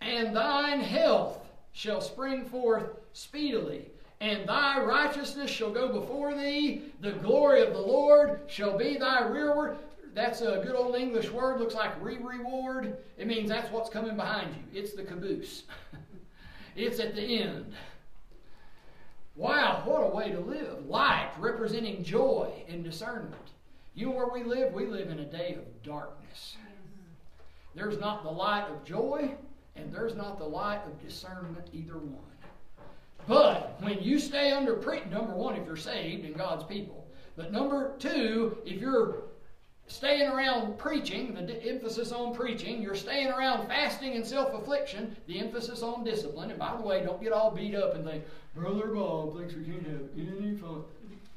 [0.00, 1.38] and thine health
[1.72, 3.90] shall spring forth speedily,
[4.20, 9.26] and thy righteousness shall go before thee, the glory of the Lord shall be thy
[9.26, 9.76] rearward.
[10.14, 12.96] That's a good old English word, looks like re reward.
[13.18, 14.80] It means that's what's coming behind you.
[14.80, 15.64] It's the caboose.
[16.76, 17.72] It's at the end.
[19.34, 20.86] Wow, what a way to live.
[20.86, 23.34] Light representing joy and discernment.
[23.94, 24.74] You know where we live?
[24.74, 26.56] We live in a day of darkness.
[27.74, 29.34] There's not the light of joy,
[29.74, 32.22] and there's not the light of discernment, either one.
[33.26, 37.52] But when you stay under pre number one, if you're saved and God's people, but
[37.52, 39.24] number two, if you're
[39.86, 42.82] staying around preaching, the emphasis on preaching.
[42.82, 46.50] You're staying around fasting and self affliction, the emphasis on discipline.
[46.50, 49.64] And by the way, don't get all beat up and think, Brother Bob thinks we
[49.64, 50.84] can't have any fun.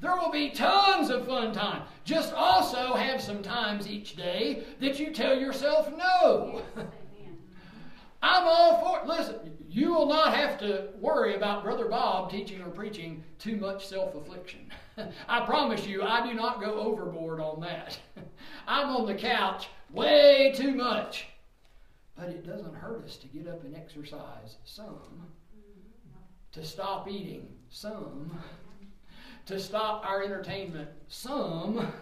[0.01, 1.81] There will be tons of fun time.
[2.05, 6.61] Just also have some times each day that you tell yourself no.
[8.21, 9.07] I'm all for it.
[9.07, 13.87] Listen, you will not have to worry about Brother Bob teaching or preaching too much
[13.87, 14.71] self affliction.
[15.27, 17.97] I promise you, I do not go overboard on that.
[18.67, 21.27] I'm on the couch way too much.
[22.17, 25.27] But it doesn't hurt us to get up and exercise some,
[26.51, 28.37] to stop eating some,
[29.45, 31.93] to stop our entertainment some.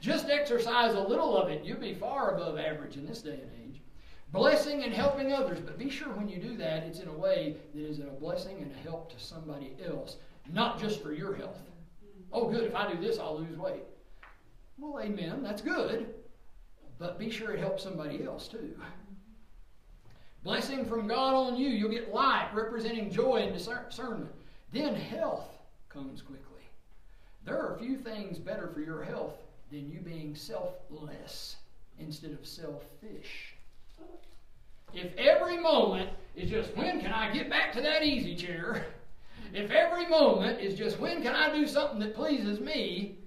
[0.00, 1.64] Just exercise a little of it.
[1.64, 3.59] You'll be far above average in this day and age.
[4.32, 5.58] Blessing and helping others.
[5.60, 8.58] But be sure when you do that, it's in a way that is a blessing
[8.62, 10.16] and a help to somebody else,
[10.52, 11.60] not just for your health.
[12.32, 13.82] Oh, good, if I do this, I'll lose weight.
[14.78, 16.14] Well, amen, that's good.
[16.98, 18.76] But be sure it helps somebody else too.
[20.44, 21.68] Blessing from God on you.
[21.68, 24.30] You'll get light representing joy and discernment.
[24.72, 26.46] Then health comes quickly.
[27.44, 29.34] There are few things better for your health
[29.70, 31.56] than you being selfless
[31.98, 33.54] instead of selfish.
[34.92, 38.86] If every moment is just, when can I get back to that easy chair?
[39.52, 43.18] If every moment is just, when can I do something that pleases me?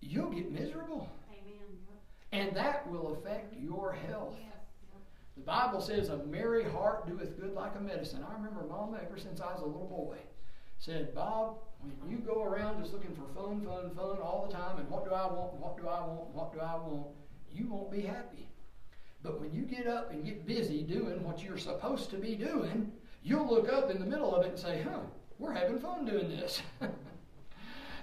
[0.00, 1.08] You'll get miserable.
[2.32, 4.36] And that will affect your health.
[5.36, 8.24] The Bible says, a merry heart doeth good like a medicine.
[8.28, 10.16] I remember Mama, ever since I was a little boy,
[10.78, 14.78] said, Bob, when you go around just looking for fun, fun, fun all the time,
[14.78, 17.08] and what do I want, what do I want, what do I want,
[17.52, 18.48] you won't be happy.
[19.26, 22.92] But when you get up and get busy doing what you're supposed to be doing,
[23.24, 25.00] you'll look up in the middle of it and say, huh,
[25.40, 26.62] we're having fun doing this.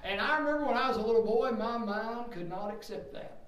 [0.04, 3.46] and I remember when I was a little boy, my mind could not accept that.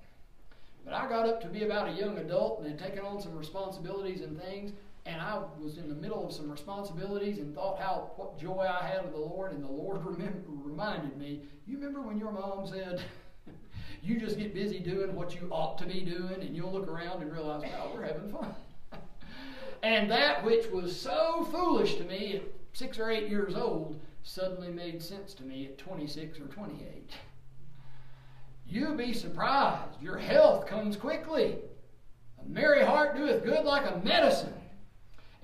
[0.86, 3.36] But I got up to be about a young adult and had taken on some
[3.36, 4.72] responsibilities and things,
[5.06, 8.86] and I was in the middle of some responsibilities and thought how what joy I
[8.86, 12.66] had of the Lord, and the Lord remember, reminded me, you remember when your mom
[12.66, 13.04] said,
[14.06, 17.24] you just get busy doing what you ought to be doing, and you'll look around
[17.24, 18.54] and realize, wow, we're having fun.
[19.84, 22.44] and that which was so foolish to me at
[22.74, 27.12] six or eight years old suddenly made sense to me at 26 or 28.
[28.68, 30.02] You'll be surprised.
[30.02, 31.58] Your health comes quickly.
[32.44, 34.54] A merry heart doeth good like a medicine.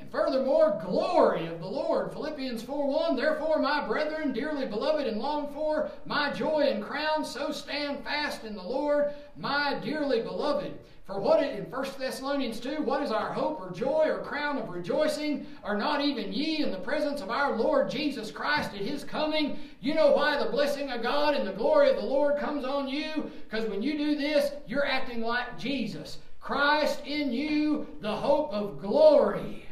[0.02, 2.12] And furthermore, glory of the Lord.
[2.12, 3.16] Philippians 4 1.
[3.16, 8.44] Therefore, my brethren, dearly beloved and longed for, my joy and crown, so stand fast
[8.44, 10.74] in the Lord, my dearly beloved.
[11.06, 14.70] For what in 1 Thessalonians 2, what is our hope or joy or crown of
[14.70, 15.46] rejoicing?
[15.64, 19.60] Are not even ye in the presence of our Lord Jesus Christ at his coming?
[19.82, 22.88] You know why the blessing of God and the glory of the Lord comes on
[22.88, 23.30] you?
[23.48, 26.18] Because when you do this, you're acting like Jesus.
[26.40, 29.68] Christ in you, the hope of glory.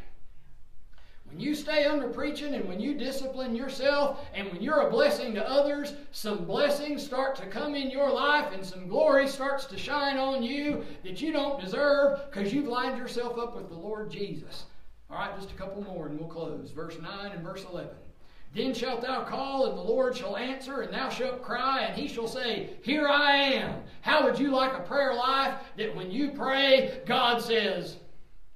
[1.30, 5.32] When you stay under preaching and when you discipline yourself and when you're a blessing
[5.34, 9.78] to others, some blessings start to come in your life and some glory starts to
[9.78, 14.10] shine on you that you don't deserve because you've lined yourself up with the Lord
[14.10, 14.64] Jesus.
[15.08, 16.72] All right, just a couple more and we'll close.
[16.72, 17.90] Verse 9 and verse 11.
[18.52, 22.08] Then shalt thou call, and the Lord shall answer, and thou shalt cry, and he
[22.08, 23.82] shall say, Here I am.
[24.00, 27.98] How would you like a prayer life that when you pray, God says,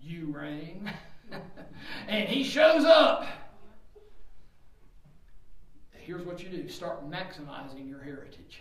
[0.00, 0.90] You rang?
[2.08, 3.26] and he shows up.
[5.92, 8.60] Here's what you do start maximizing your heritage.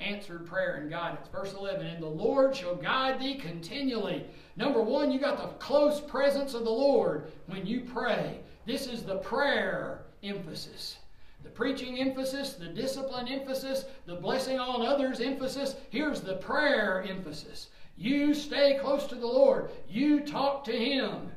[0.00, 1.28] Answered prayer and guidance.
[1.28, 4.24] Verse 11, and the Lord shall guide thee continually.
[4.56, 8.40] Number one, you got the close presence of the Lord when you pray.
[8.66, 10.96] This is the prayer emphasis.
[11.42, 15.76] The preaching emphasis, the discipline emphasis, the blessing on others emphasis.
[15.90, 17.68] Here's the prayer emphasis.
[17.96, 19.70] You stay close to the Lord.
[19.86, 21.30] You talk to Him.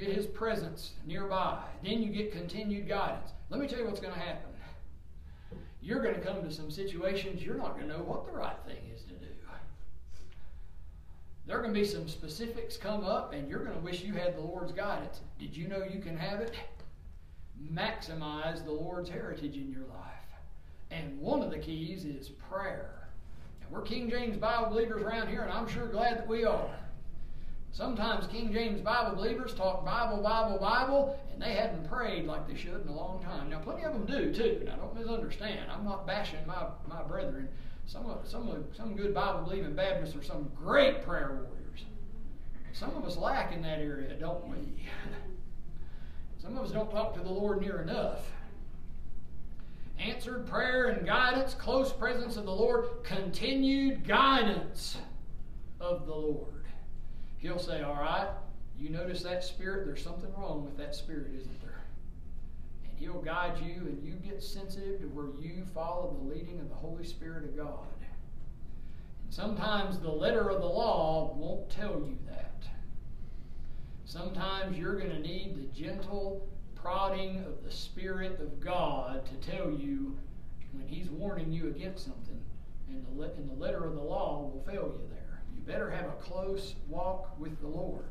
[0.00, 1.62] Get His presence nearby.
[1.84, 3.30] Then you get continued guidance.
[3.50, 4.50] Let me tell you what's going to happen.
[5.82, 8.56] You're going to come to some situations you're not going to know what the right
[8.66, 9.26] thing is to do.
[11.46, 14.12] There are going to be some specifics come up, and you're going to wish you
[14.12, 15.20] had the Lord's guidance.
[15.38, 16.54] Did you know you can have it?
[17.72, 20.28] Maximize the Lord's heritage in your life.
[20.92, 23.08] And one of the keys is prayer.
[23.62, 26.70] And we're King James Bible believers around here, and I'm sure glad that we are.
[27.72, 32.56] Sometimes King James Bible believers talk Bible, Bible, Bible, and they hadn't prayed like they
[32.56, 33.48] should in a long time.
[33.48, 34.62] Now, plenty of them do too.
[34.64, 35.70] Now, don't misunderstand.
[35.70, 37.48] I'm not bashing my, my brethren.
[37.86, 41.84] Some some some good Bible believing Baptists are some great prayer warriors.
[42.72, 44.56] Some of us lack in that area, don't we?
[46.38, 48.30] some of us don't talk to the Lord near enough.
[49.98, 54.96] Answered prayer and guidance, close presence of the Lord, continued guidance
[55.80, 56.59] of the Lord.
[57.40, 58.28] He'll say, All right,
[58.78, 61.82] you notice that spirit, there's something wrong with that spirit, isn't there?
[62.84, 66.68] And He'll guide you, and you get sensitive to where you follow the leading of
[66.68, 67.88] the Holy Spirit of God.
[69.24, 72.64] And sometimes the letter of the law won't tell you that.
[74.04, 79.70] Sometimes you're going to need the gentle prodding of the Spirit of God to tell
[79.70, 80.16] you
[80.72, 82.40] when He's warning you against something,
[82.88, 85.19] and the, and the letter of the law will fail you there.
[85.60, 88.06] You better have a close walk with the Lord.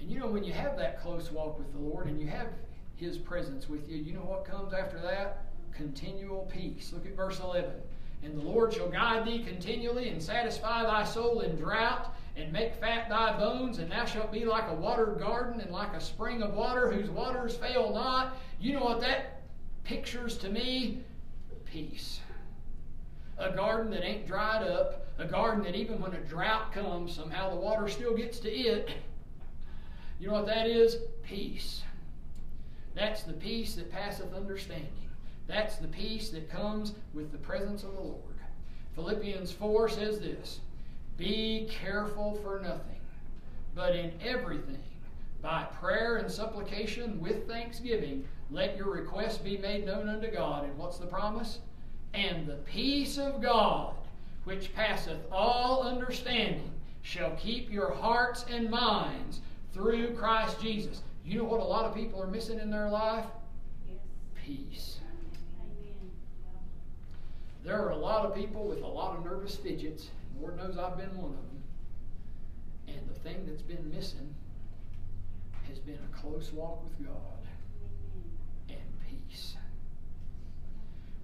[0.00, 2.48] And you know, when you have that close walk with the Lord and you have
[2.96, 5.44] His presence with you, you know what comes after that?
[5.70, 6.92] Continual peace.
[6.94, 7.70] Look at verse 11.
[8.22, 12.74] And the Lord shall guide thee continually and satisfy thy soul in drought and make
[12.76, 16.42] fat thy bones, and thou shalt be like a watered garden and like a spring
[16.42, 18.38] of water whose waters fail not.
[18.58, 19.42] You know what that
[19.84, 21.02] pictures to me?
[21.66, 22.20] Peace
[23.38, 27.50] a garden that ain't dried up, a garden that even when a drought comes, somehow
[27.50, 28.90] the water still gets to it.
[30.18, 30.96] You know what that is?
[31.22, 31.82] Peace.
[32.94, 34.88] That's the peace that passeth understanding.
[35.46, 38.22] That's the peace that comes with the presence of the Lord.
[38.94, 40.60] Philippians 4 says this
[41.16, 43.00] Be careful for nothing,
[43.74, 44.78] but in everything,
[45.40, 50.64] by prayer and supplication with thanksgiving, let your requests be made known unto God.
[50.64, 51.58] And what's the promise?
[52.14, 53.94] And the peace of God,
[54.44, 56.70] which passeth all understanding,
[57.02, 59.40] shall keep your hearts and minds
[59.72, 61.02] through Christ Jesus.
[61.24, 63.26] You know what a lot of people are missing in their life?
[63.88, 63.98] Yes.
[64.44, 64.98] Peace.
[65.60, 66.10] Amen.
[67.64, 70.10] There are a lot of people with a lot of nervous fidgets.
[70.40, 71.62] Lord knows I've been one of them.
[72.88, 74.34] And the thing that's been missing
[75.68, 77.32] has been a close walk with God.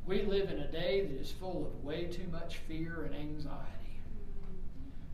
[0.09, 4.01] We live in a day that is full of way too much fear and anxiety.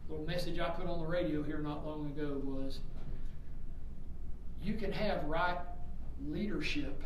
[0.07, 2.79] The little message I put on the radio here not long ago was
[4.63, 5.59] you can have right
[6.29, 7.03] leadership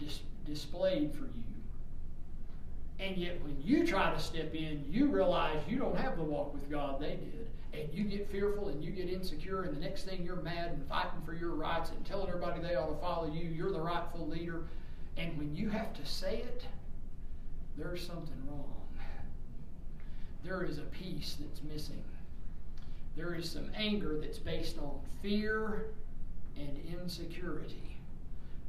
[0.00, 1.44] dis- displayed for you.
[2.98, 6.52] And yet, when you try to step in, you realize you don't have the walk
[6.52, 7.46] with God they did
[7.78, 10.86] and you get fearful and you get insecure, and the next thing you're mad and
[10.88, 14.26] fighting for your rights and telling everybody they ought to follow you, you're the rightful
[14.26, 14.64] leader.
[15.16, 16.64] And when you have to say it,
[17.76, 18.64] there's something wrong.
[20.44, 22.02] there is a peace that's missing.
[23.16, 25.86] There is some anger that's based on fear
[26.56, 27.82] and insecurity.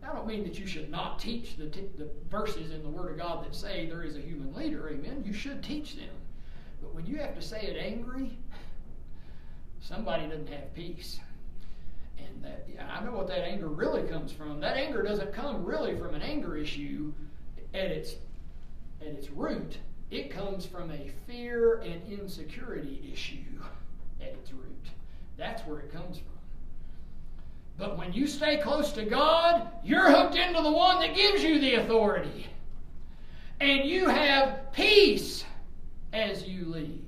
[0.03, 3.11] I don't mean that you should not teach the, t- the verses in the Word
[3.11, 5.23] of God that say there is a human leader, amen.
[5.25, 6.09] You should teach them.
[6.81, 8.37] But when you have to say it angry,
[9.81, 11.19] somebody doesn't have peace.
[12.17, 14.59] And that, I know what that anger really comes from.
[14.59, 17.13] That anger doesn't come really from an anger issue
[17.73, 18.15] at its,
[19.01, 19.77] at its root.
[20.09, 23.61] It comes from a fear and insecurity issue
[24.21, 24.87] at its root.
[25.37, 26.37] That's where it comes from.
[27.77, 31.59] But when you stay close to God, you're hooked into the one that gives you
[31.59, 32.47] the authority.
[33.59, 35.45] And you have peace
[36.13, 37.05] as you lead.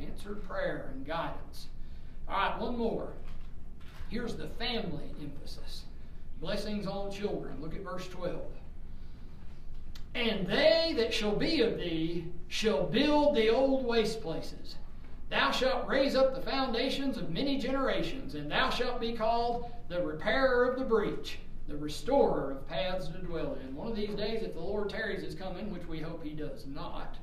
[0.00, 1.68] Answered prayer and guidance.
[2.32, 3.08] All right, one more.
[4.08, 5.84] Here's the family emphasis
[6.40, 7.60] blessings on children.
[7.60, 8.40] Look at verse 12.
[10.14, 14.76] And they that shall be of thee shall build the old waste places.
[15.30, 20.02] Thou shalt raise up the foundations of many generations, and thou shalt be called the
[20.02, 23.76] repairer of the breach, the restorer of paths to dwell in.
[23.76, 26.66] One of these days, if the Lord tarries his coming, which we hope he does
[26.66, 27.18] not,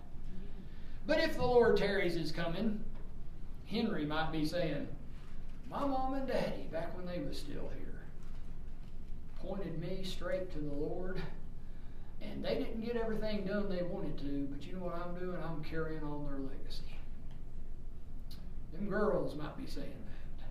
[1.05, 2.83] but if the Lord tarries his coming,
[3.65, 4.87] Henry might be saying,
[5.69, 8.01] My mom and daddy, back when they was still here,
[9.41, 11.21] pointed me straight to the Lord
[12.21, 15.37] and they didn't get everything done they wanted to, but you know what I'm doing?
[15.43, 16.83] I'm carrying on their legacy.
[18.73, 20.47] Them girls might be saying that.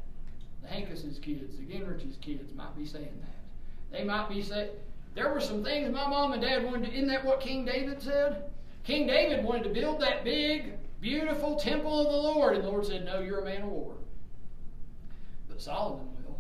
[0.62, 3.96] The Hankus's kids, the Ginrich's kids might be saying that.
[3.96, 4.70] They might be saying,
[5.14, 8.00] there were some things my mom and dad wanted to, isn't that what King David
[8.00, 8.44] said?
[8.84, 12.86] King David wanted to build that big, beautiful temple of the Lord, and the Lord
[12.86, 13.94] said, no, you're a man of war.
[15.58, 16.38] Solomon will.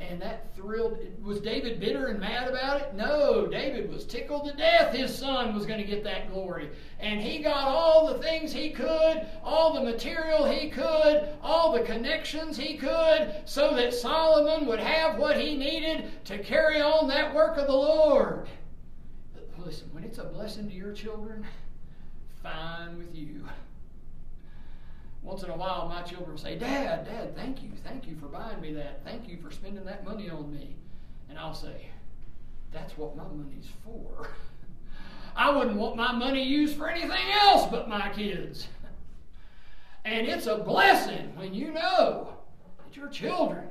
[0.00, 0.98] and that thrilled.
[1.22, 2.94] Was David bitter and mad about it?
[2.94, 6.70] No, David was tickled to death his son was going to get that glory.
[6.98, 11.82] And he got all the things he could, all the material he could, all the
[11.82, 17.34] connections he could, so that Solomon would have what he needed to carry on that
[17.34, 18.48] work of the Lord.
[19.58, 21.44] Listen, when it's a blessing to your children,
[22.42, 23.44] fine with you.
[25.22, 27.70] Once in a while, my children will say, Dad, Dad, thank you.
[27.84, 29.04] Thank you for buying me that.
[29.04, 30.76] Thank you for spending that money on me.
[31.28, 31.88] And I'll say,
[32.72, 34.30] That's what my money's for.
[35.36, 38.66] I wouldn't want my money used for anything else but my kids.
[40.04, 42.34] And it's a blessing when you know
[42.84, 43.68] that your children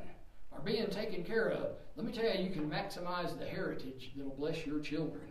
[0.53, 1.71] are being taken care of.
[1.95, 5.23] Let me tell you, you can maximize the heritage that'll bless your children.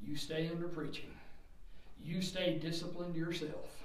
[0.00, 1.10] You stay under preaching,
[2.02, 3.82] you stay disciplined yourself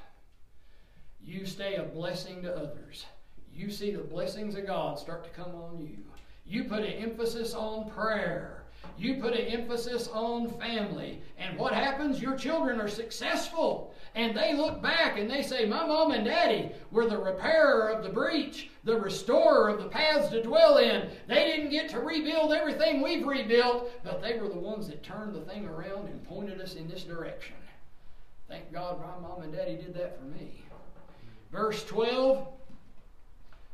[1.24, 3.06] you stay a blessing to others.
[3.54, 6.04] You see the blessings of God start to come on you.
[6.46, 8.64] You put an emphasis on prayer.
[8.98, 11.22] You put an emphasis on family.
[11.38, 12.22] And what happens?
[12.22, 13.94] Your children are successful.
[14.16, 18.04] And they look back and they say, My mom and daddy were the repairer of
[18.04, 21.10] the breach, the restorer of the paths to dwell in.
[21.28, 25.36] They didn't get to rebuild everything we've rebuilt, but they were the ones that turned
[25.36, 27.56] the thing around and pointed us in this direction.
[28.48, 30.64] Thank God my mom and daddy did that for me.
[31.52, 32.48] Verse 12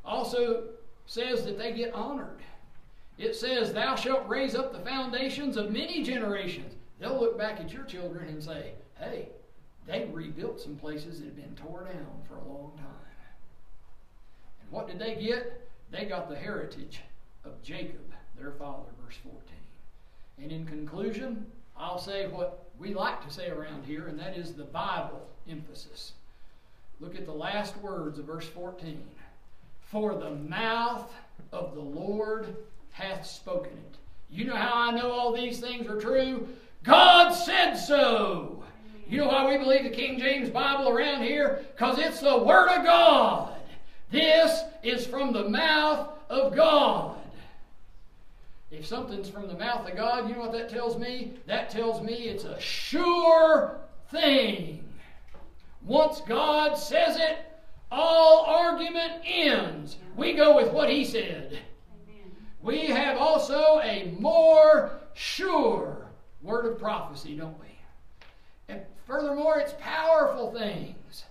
[0.06, 0.64] also
[1.06, 2.40] says that they get honored.
[3.18, 6.74] It says, Thou shalt raise up the foundations of many generations.
[7.00, 9.30] They'll look back at your children and say, Hey,
[9.88, 12.88] they rebuilt some places that had been torn down for a long time.
[14.62, 15.70] And what did they get?
[15.92, 17.02] They got the heritage
[17.44, 19.42] of Jacob, their father, verse 14.
[20.42, 21.46] And in conclusion,
[21.78, 26.14] I'll say what we like to say around here, and that is the Bible emphasis.
[27.04, 29.04] Look at the last words of verse 14.
[29.92, 31.12] For the mouth
[31.52, 32.56] of the Lord
[32.92, 33.98] hath spoken it.
[34.32, 36.48] You know how I know all these things are true?
[36.84, 38.64] God said so.
[39.10, 41.66] You know why we believe the King James Bible around here?
[41.74, 43.54] Because it's the Word of God.
[44.10, 47.18] This is from the mouth of God.
[48.72, 51.34] If something's from the mouth of God, you know what that tells me?
[51.48, 54.84] That tells me it's a sure thing.
[55.86, 57.40] Once God says it,
[57.92, 59.98] all argument ends.
[60.16, 61.60] We go with what He said.
[62.10, 62.32] Amen.
[62.62, 66.08] We have also a more sure
[66.42, 67.78] word of prophecy, don't we?
[68.70, 71.26] And furthermore, it's powerful things.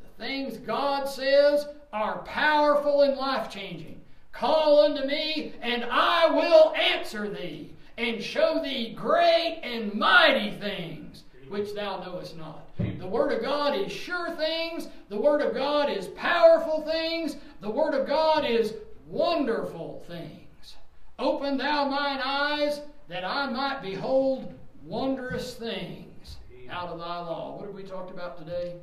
[0.00, 4.00] The things God says are powerful and life changing.
[4.32, 11.24] Call unto me, and I will answer thee, and show thee great and mighty things
[11.48, 12.69] which thou knowest not.
[12.88, 14.88] The Word of God is sure things.
[15.08, 17.36] The Word of God is powerful things.
[17.60, 18.74] The Word of God is
[19.06, 20.76] wonderful things.
[21.18, 24.54] Open thou mine eyes that I might behold
[24.84, 26.36] wondrous things.
[26.70, 27.56] out of thy law.
[27.56, 28.76] What have we talked about today?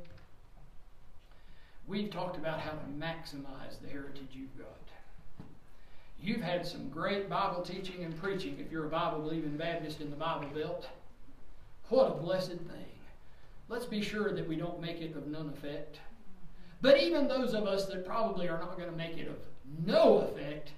[1.86, 4.66] We've talked about how to maximize the heritage you've got.
[6.20, 10.10] You've had some great Bible teaching and preaching if you're a Bible believing Baptist in
[10.10, 10.88] the Bible Belt.
[11.88, 12.97] What a blessed thing.
[13.68, 15.98] Let's be sure that we don't make it of none effect.
[16.80, 19.36] But even those of us that probably are not going to make it of
[19.84, 20.70] no effect,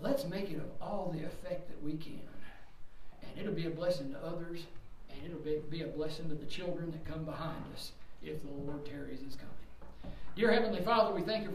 [0.00, 2.20] let's make it of all the effect that we can.
[3.22, 4.64] And it'll be a blessing to others,
[5.10, 8.50] and it'll be, be a blessing to the children that come behind us if the
[8.50, 9.52] Lord tarries his coming.
[10.34, 11.54] Dear Heavenly Father, we thank you for